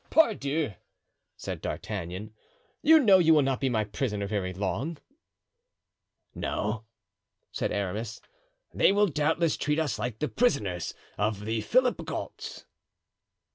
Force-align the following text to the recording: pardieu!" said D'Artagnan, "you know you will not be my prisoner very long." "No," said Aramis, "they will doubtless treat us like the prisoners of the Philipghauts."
pardieu!" 0.09 0.73
said 1.37 1.61
D'Artagnan, 1.61 2.33
"you 2.81 2.99
know 2.99 3.19
you 3.19 3.35
will 3.35 3.43
not 3.43 3.59
be 3.61 3.69
my 3.69 3.83
prisoner 3.83 4.25
very 4.25 4.51
long." 4.51 4.97
"No," 6.33 6.85
said 7.51 7.71
Aramis, 7.71 8.19
"they 8.73 8.91
will 8.91 9.05
doubtless 9.05 9.57
treat 9.57 9.77
us 9.77 9.99
like 9.99 10.17
the 10.17 10.27
prisoners 10.27 10.95
of 11.19 11.45
the 11.45 11.61
Philipghauts." 11.61 12.65